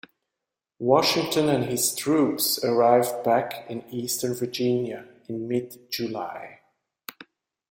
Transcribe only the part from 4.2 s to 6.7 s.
Virginia in mid-July.